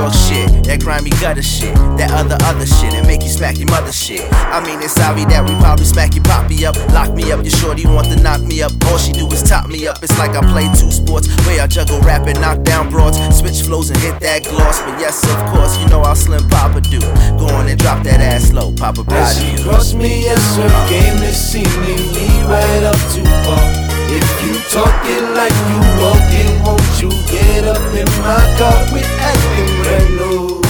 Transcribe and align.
York 0.00 0.14
shit, 0.14 0.48
that 0.64 0.80
grimy 0.80 1.10
gutter 1.18 1.42
shit, 1.42 1.74
that 1.98 2.10
other 2.14 2.38
other 2.46 2.66
shit, 2.66 2.94
and 2.94 3.06
make 3.06 3.22
you 3.22 3.28
smack 3.28 3.58
your 3.58 3.66
mother 3.66 3.92
shit. 3.92 4.22
I 4.32 4.62
mean, 4.64 4.80
it's 4.80 4.94
sorry 4.94 5.24
that 5.26 5.42
we 5.42 5.54
probably 5.58 5.84
smack 5.84 6.14
your 6.14 6.22
poppy 6.24 6.64
up, 6.64 6.76
lock 6.94 7.12
me 7.12 7.32
up. 7.32 7.42
Your 7.42 7.50
shorty 7.50 7.86
want 7.86 8.06
to 8.08 8.16
knock 8.22 8.40
me 8.42 8.62
up, 8.62 8.72
all 8.86 8.98
she 8.98 9.12
do 9.12 9.26
is 9.28 9.42
top 9.42 9.68
me 9.68 9.86
up. 9.86 10.02
It's 10.02 10.16
like 10.18 10.38
I 10.38 10.40
play 10.52 10.70
two 10.78 10.90
sports, 10.90 11.26
where 11.44 11.60
I 11.60 11.66
juggle 11.66 12.00
rap 12.00 12.26
and 12.26 12.40
knock 12.40 12.62
down 12.62 12.88
broads, 12.88 13.18
switch 13.34 13.62
flows 13.62 13.90
and 13.90 13.98
hit 13.98 14.20
that 14.20 14.44
gloss. 14.44 14.80
But 14.80 15.00
yes, 15.00 15.26
of 15.26 15.38
course, 15.52 15.76
you 15.78 15.88
know 15.88 16.02
how 16.02 16.14
Slim 16.14 16.48
Papa 16.48 16.80
do. 16.80 17.00
Go 17.36 17.50
on 17.50 17.68
and 17.68 17.78
drop 17.78 18.04
that 18.04 18.20
ass 18.20 18.52
low, 18.52 18.72
Papa 18.72 19.02
proud 19.04 19.36
of 19.36 19.58
you. 19.58 19.64
Cross 19.64 19.94
me, 19.94 20.22
yes 20.22 20.40
sir, 20.54 20.70
game 20.88 21.18
is 21.26 21.36
seemingly 21.36 22.30
right 22.46 22.84
up 22.86 22.96
far. 23.44 23.79
If 24.18 24.28
you 24.44 24.54
talking 24.70 25.24
like 25.38 25.56
you 25.70 25.78
walking, 26.02 26.50
won't 26.64 26.90
you 27.00 27.10
get 27.30 27.64
up 27.64 27.82
in 27.94 28.08
my 28.26 28.42
car? 28.58 28.78
We 28.92 29.00
acting 29.22 29.70
brand 29.82 30.10
new. 30.18 30.60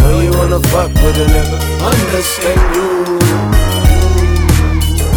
Know 0.00 0.20
you 0.20 0.32
wanna 0.38 0.60
fuck 0.68 0.90
with 0.94 1.16
a 1.16 1.26
nigga, 1.32 1.58
understand 1.90 2.62
you. 2.76 2.88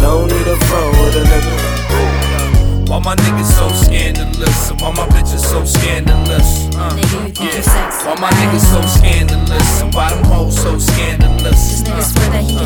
No 0.00 0.26
need 0.26 0.46
a 0.46 0.56
front 0.66 0.92
with 1.00 1.16
a 1.16 1.24
nigga. 1.28 1.78
Why 2.88 2.98
my 3.00 3.14
niggas 3.16 3.52
so 3.52 3.68
scandalous? 3.84 4.70
And 4.70 4.80
why 4.80 4.90
my 4.92 5.06
bitches 5.08 5.44
so 5.44 5.62
scandalous? 5.64 6.68
Uh, 6.74 6.88
Nigga, 6.96 7.20
you 7.26 7.50
think 7.60 7.92
Why 8.06 8.14
my 8.18 8.30
niggas 8.30 8.64
so 8.72 8.80
scandalous? 8.88 9.82
And 9.82 9.92
why 9.94 10.08
them 10.14 10.24
hoes 10.24 10.56
so 10.56 10.78
scandalous? 10.78 11.60
This 11.68 11.82
nigga 11.82 12.02
swear 12.02 12.30
that 12.30 12.44
he 12.44 12.56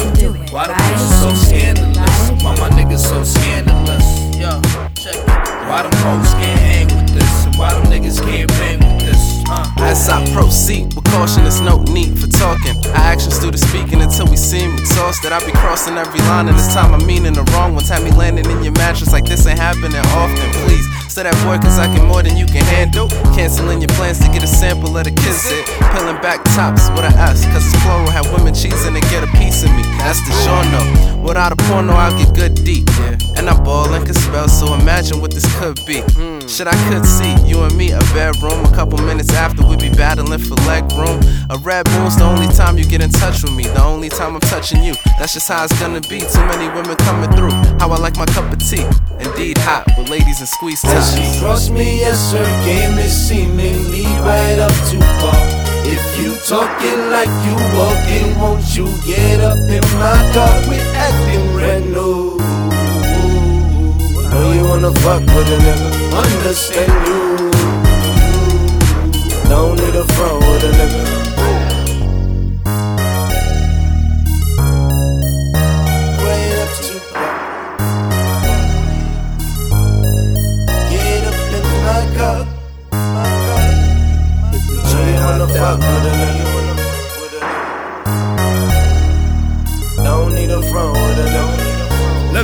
I 10.22 10.32
proceed 10.32 10.94
with 10.94 11.04
caution, 11.10 11.42
there's 11.42 11.60
no 11.60 11.82
need 11.90 12.18
for 12.18 12.28
talking. 12.28 12.76
Our 12.94 13.10
actions 13.10 13.38
do 13.38 13.50
the 13.50 13.58
speaking 13.58 14.00
until 14.00 14.26
we 14.26 14.36
seem 14.36 14.72
exhausted. 14.74 15.32
I 15.32 15.44
be 15.44 15.52
crossing 15.52 15.98
every 15.98 16.20
line, 16.30 16.46
and 16.48 16.56
this 16.56 16.72
time 16.72 16.94
I'm 16.94 17.04
meaning 17.06 17.32
the 17.32 17.42
wrong 17.52 17.74
ones. 17.74 17.88
Time 17.88 18.04
me 18.04 18.12
landing 18.12 18.46
in 18.46 18.62
your 18.62 18.72
mattress 18.74 19.12
like 19.12 19.24
this 19.24 19.46
ain't 19.46 19.58
happening 19.58 19.98
often. 20.14 20.46
Please, 20.62 20.86
say 21.10 21.24
that 21.24 21.34
boy, 21.42 21.58
cause 21.58 21.78
I 21.78 21.86
can 21.90 22.06
more 22.06 22.22
than 22.22 22.36
you 22.36 22.46
can 22.46 22.64
handle. 22.70 23.08
Canceling 23.34 23.80
your 23.80 23.90
plans 23.98 24.20
to 24.20 24.28
get 24.30 24.42
a 24.44 24.46
sample 24.46 24.96
of 24.96 25.04
the 25.04 25.10
kiss 25.10 25.50
it. 25.50 25.66
Peeling 25.90 26.20
back 26.22 26.44
tops 26.54 26.88
with 26.90 27.02
an 27.04 27.14
S, 27.18 27.44
cause 27.50 27.66
it's 27.66 27.82
plural. 27.82 28.08
Have 28.10 28.30
women 28.30 28.54
cheesing 28.54 28.94
and 28.94 29.06
get 29.10 29.24
a 29.26 29.30
piece 29.38 29.64
of 29.64 29.70
me. 29.74 29.82
That's 29.98 30.22
the 30.22 30.32
genre. 30.46 31.01
Without 31.32 31.50
a 31.50 31.56
porno, 31.56 31.94
I'll 31.94 32.12
get 32.18 32.34
good 32.34 32.54
deep. 32.62 32.86
And 33.38 33.48
I 33.48 33.58
ball 33.64 33.94
and 33.94 34.04
can 34.04 34.12
spell, 34.12 34.48
so 34.48 34.74
imagine 34.74 35.18
what 35.18 35.32
this 35.32 35.48
could 35.58 35.80
be. 35.86 36.02
Hmm. 36.12 36.46
Shit, 36.46 36.66
I 36.66 36.76
could 36.90 37.06
see 37.06 37.32
you 37.48 37.62
and 37.62 37.74
me 37.74 37.90
a 37.92 38.00
bedroom. 38.12 38.62
A 38.66 38.74
couple 38.74 38.98
minutes 38.98 39.32
after 39.32 39.66
we 39.66 39.76
be 39.76 39.88
battling 39.88 40.38
for 40.38 40.56
leg 40.68 40.84
room. 40.92 41.18
A 41.48 41.56
red 41.56 41.88
moon's 41.92 42.18
the 42.18 42.24
only 42.24 42.48
time 42.48 42.76
you 42.76 42.84
get 42.84 43.00
in 43.00 43.08
touch 43.08 43.42
with 43.42 43.56
me. 43.56 43.64
The 43.64 43.82
only 43.82 44.10
time 44.10 44.34
I'm 44.34 44.42
touching 44.42 44.84
you. 44.84 44.92
That's 45.18 45.32
just 45.32 45.48
how 45.48 45.64
it's 45.64 45.72
gonna 45.80 46.02
be. 46.02 46.20
Too 46.20 46.44
many 46.52 46.68
women 46.68 46.96
coming 46.96 47.32
through. 47.32 47.56
How 47.80 47.90
I 47.90 47.96
like 47.96 48.18
my 48.18 48.26
cup 48.26 48.52
of 48.52 48.58
tea. 48.58 48.84
Indeed 49.18 49.56
hot 49.56 49.88
with 49.96 50.10
ladies 50.10 50.40
and 50.40 50.48
squeeze 50.50 50.82
time. 50.82 51.00
she 51.00 51.72
me, 51.72 52.00
yes 52.00 52.20
sir, 52.30 52.44
game 52.66 52.98
is 52.98 53.10
seemingly 53.10 54.04
right 54.20 54.58
up 54.58 54.74
too 54.90 55.00
far. 55.00 55.61
You 56.18 56.36
talking 56.46 57.00
like 57.10 57.32
you 57.46 57.54
walking, 57.76 58.38
won't 58.38 58.76
you 58.76 58.86
get 59.06 59.40
up 59.40 59.58
in 59.58 59.84
my 59.98 60.18
car? 60.34 60.54
We 60.68 60.76
acting 61.06 61.44
brand 61.54 61.86
new. 61.92 62.38
Know 64.30 64.52
you 64.52 64.64
wanna 64.64 64.92
fuck 65.02 65.22
with 65.34 65.56
a 65.56 65.58
nigga, 65.64 65.90
understand 66.22 66.92
you. 67.08 67.22
Don't 69.48 69.76
need 69.76 69.94
a 69.94 70.04
front 70.14 70.38
with 70.40 70.64
a 70.64 70.72
nigga. 70.78 71.41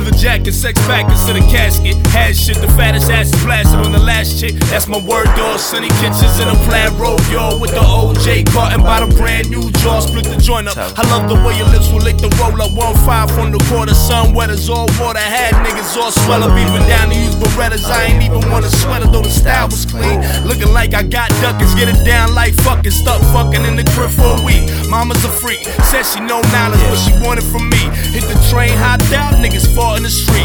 Leather 0.09 0.21
jacket, 0.21 0.53
sex 0.53 0.79
packets 0.87 1.25
to 1.27 1.33
the 1.33 1.39
casket. 1.51 1.95
Had 2.07 2.35
shit, 2.35 2.57
the 2.57 2.67
fattest 2.69 3.11
ass 3.11 3.31
is 3.33 3.43
blasted 3.43 3.79
on 3.85 3.91
the 3.91 3.99
last 3.99 4.39
chick. 4.39 4.53
That's 4.71 4.87
my 4.87 4.97
word, 4.97 5.25
dog. 5.37 5.59
Sunny 5.59 5.87
kitchens 6.01 6.39
in 6.39 6.47
a 6.47 6.55
flat 6.65 6.91
road, 6.97 7.21
y'all. 7.29 7.59
With 7.59 7.71
the 7.71 7.81
OJ 7.81 8.45
carton 8.51 8.81
by 8.81 9.05
the 9.05 9.13
brand 9.15 9.49
new 9.49 9.69
jaw. 9.83 9.99
Split 9.99 10.25
the 10.25 10.37
joint 10.37 10.67
up. 10.67 10.77
I 10.77 11.03
love 11.09 11.29
the 11.29 11.35
way 11.45 11.57
your 11.57 11.67
lips 11.69 11.91
will 11.91 12.01
lick 12.01 12.17
the 12.17 12.29
roll 12.41 12.61
up. 12.61 12.73
One 12.73 12.95
five 13.05 13.29
from 13.29 13.51
the 13.51 13.59
quarter, 13.69 13.93
sun 13.93 14.33
wetters, 14.33 14.69
all 14.69 14.87
water. 14.97 15.19
Had 15.19 15.53
niggas 15.65 15.95
all 15.97 16.11
swell 16.11 16.43
up, 16.43 16.57
even 16.57 16.81
down 16.89 17.09
to 17.09 17.15
use 17.15 17.35
Berettas. 17.35 17.85
I 17.85 18.05
ain't 18.05 18.23
even 18.23 18.41
want 18.49 18.65
a 18.65 18.71
sweater, 18.81 19.07
though 19.07 19.21
the 19.21 19.29
style 19.29 19.67
was 19.67 19.85
clean. 19.85 20.21
Looking 20.49 20.73
like 20.73 20.95
I 20.95 21.03
got 21.03 21.29
duckers, 21.41 21.75
get 21.75 21.89
it 21.89 22.03
down 22.03 22.33
like 22.33 22.55
fucking. 22.65 22.91
Stuck 22.91 23.21
fucking 23.33 23.63
in 23.65 23.75
the 23.75 23.83
crib 23.93 24.09
for 24.09 24.33
a 24.33 24.41
week. 24.43 24.65
Mama's 24.89 25.23
a 25.23 25.29
freak, 25.29 25.59
said 25.85 26.03
she 26.03 26.19
no 26.21 26.41
knowledge, 26.49 26.81
but 26.89 26.97
she 26.97 27.13
wanted 27.21 27.43
from 27.43 27.69
me. 27.69 27.77
Hit 28.09 28.23
the 28.23 28.33
train, 28.49 28.73
hot 28.75 29.01
out, 29.13 29.35
niggas 29.35 29.67
fall 29.75 29.95
in 29.95 30.03
the 30.03 30.09
street. 30.09 30.38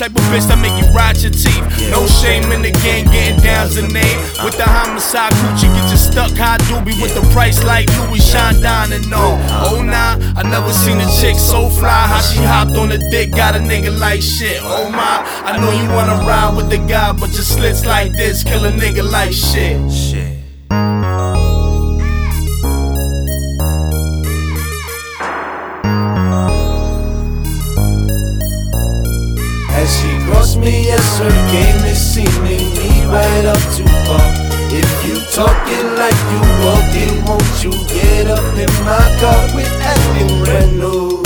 Type 0.00 0.16
of 0.16 0.24
bitch 0.32 0.48
that 0.48 0.56
make 0.56 0.72
you 0.80 0.88
ride 0.96 1.20
your 1.20 1.28
teeth. 1.28 1.60
No 1.92 2.08
shame 2.08 2.48
in 2.56 2.64
the 2.64 2.72
game, 2.80 3.04
getting 3.12 3.36
down's 3.44 3.74
the 3.76 3.84
name. 3.84 4.16
With 4.40 4.56
the 4.56 4.64
homicide 4.64 5.28
Gucci, 5.44 5.68
get 5.76 5.92
you 5.92 6.00
stuck 6.00 6.32
high 6.40 6.56
doobie 6.72 6.96
with 7.04 7.12
the 7.12 7.20
price 7.36 7.62
like 7.64 7.84
Louis 8.00 8.24
Chandon 8.24 8.96
and 8.96 9.04
no. 9.10 9.36
Oh 9.68 9.84
nah, 9.84 10.16
I 10.40 10.42
never 10.48 10.72
seen 10.72 10.96
a 11.04 11.08
chick 11.20 11.36
so 11.36 11.68
fly. 11.68 12.08
How 12.08 12.24
she 12.24 12.40
hopped 12.40 12.80
on 12.80 12.88
the 12.88 12.96
dick, 13.12 13.32
got 13.32 13.54
a 13.54 13.58
nigga 13.58 13.92
like 13.92 14.22
shit. 14.22 14.64
Oh 14.64 14.88
my, 14.88 15.20
I 15.44 15.60
know 15.60 15.68
you 15.68 15.84
wanna 15.92 16.16
ride 16.24 16.56
with 16.56 16.70
the 16.70 16.78
guy, 16.78 17.12
but 17.12 17.28
your 17.36 17.44
slits 17.44 17.84
like 17.84 18.12
this 18.12 18.42
kill 18.42 18.64
a 18.64 18.72
nigga 18.72 19.04
like 19.04 19.34
shit. 19.34 19.76
Cross 30.30 30.56
me, 30.56 30.84
yes 30.86 31.04
sir, 31.18 31.30
game 31.50 31.82
is 31.84 31.98
seemingly 31.98 32.94
right 33.06 33.44
up 33.44 33.62
too 33.76 33.90
far. 34.06 34.28
If 34.72 34.90
you 35.06 35.18
talking 35.34 35.86
like 35.98 36.20
you 36.32 36.42
walking, 36.64 37.14
won't 37.26 37.56
you 37.64 37.72
get 37.90 38.30
up 38.30 38.46
in 38.54 38.70
my 38.86 39.06
car? 39.20 39.42
We 39.54 39.62
acting 39.92 40.32
brand 40.44 40.72
new. 40.78 41.22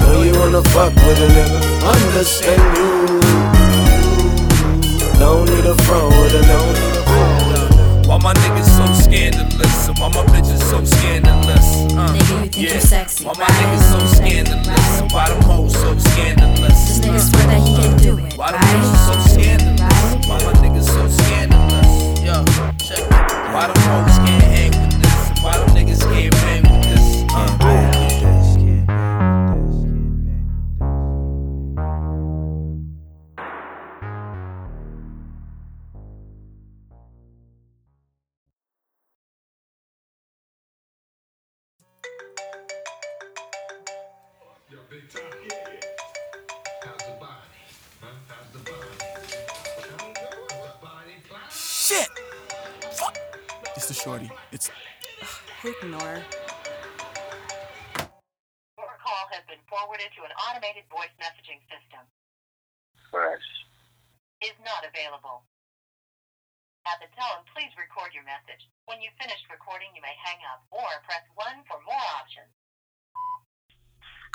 Know 0.00 0.22
you 0.22 0.34
wanna 0.38 0.62
fuck 0.74 0.94
with 1.06 1.26
a 1.26 1.28
nigga, 1.36 1.60
understand 1.94 2.73
Shit! 51.52 52.08
Fuck! 52.96 53.18
It's 53.76 53.88
the 53.88 53.92
shorty. 53.92 54.30
It's. 54.52 54.70
Ignore. 55.60 56.24
Your 58.80 58.96
call 58.96 59.24
has 59.28 59.44
been 59.44 59.60
forwarded 59.68 60.08
to 60.16 60.24
an 60.24 60.32
automated 60.48 60.88
voice 60.88 61.12
messaging 61.20 61.60
system. 61.68 62.00
Fresh. 63.10 63.44
Is 64.40 64.56
not 64.64 64.88
available. 64.88 65.44
At 66.88 67.04
the 67.04 67.12
tone, 67.12 67.44
please 67.52 67.72
record 67.76 68.16
your 68.16 68.24
message. 68.24 68.64
When 68.88 69.04
you've 69.04 69.16
finished 69.20 69.44
recording, 69.52 69.92
you 69.92 70.00
may 70.00 70.16
hang 70.24 70.40
up 70.48 70.64
or 70.72 70.88
press 71.04 71.24
1 71.36 71.68
for 71.68 71.76
more 71.84 72.04
options. 72.16 72.48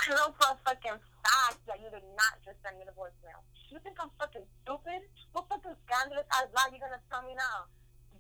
Know 0.10 0.34
for 0.42 0.50
a 0.50 0.58
fucking 0.66 0.98
fact 1.22 1.62
that 1.70 1.78
you 1.78 1.86
did 1.94 2.02
not 2.18 2.42
just 2.42 2.58
send 2.66 2.82
me 2.82 2.84
the 2.90 2.98
voicemail. 2.98 3.46
You 3.70 3.78
think 3.86 4.02
I'm 4.02 4.10
fucking 4.18 4.42
stupid? 4.66 5.06
What 5.38 5.46
fucking 5.54 5.78
scandalous 5.86 6.26
ass 6.34 6.50
lie 6.50 6.74
you 6.74 6.82
gonna 6.82 6.98
tell 7.14 7.22
me 7.22 7.38
now? 7.38 7.70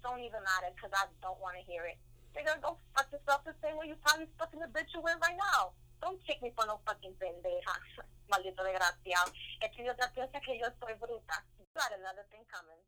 don't 0.04 0.24
even 0.24 0.40
matter 0.44 0.72
because 0.76 0.92
I 0.96 1.08
don't 1.20 1.40
want 1.44 1.60
to 1.60 1.64
hear 1.68 1.84
it. 1.88 2.00
Nigga, 2.32 2.62
go 2.62 2.78
fuck 2.96 3.12
yourself 3.12 3.44
the 3.44 3.56
same 3.60 3.76
way 3.76 3.92
you 3.92 3.98
probably 4.06 4.30
fucking 4.40 4.62
the 4.62 4.72
bitch 4.72 4.94
you 4.96 5.02
with 5.04 5.20
right 5.20 5.36
now. 5.36 5.76
Don't 6.00 6.20
take 6.24 6.40
me 6.40 6.56
for 6.56 6.64
no 6.64 6.80
fucking 6.88 7.18
pendeja. 7.20 7.76
Maldito 8.32 8.64
desgraciado. 8.64 9.34
Es 9.60 9.72
que 9.76 9.84
yo 9.84 9.92
te 9.98 10.06
piensa 10.16 10.40
que 10.40 10.56
yo 10.56 10.70
soy 10.80 10.94
bruta. 10.96 11.44
You 11.60 11.66
got 11.76 11.92
another 11.92 12.24
thing 12.32 12.46
coming. 12.48 12.80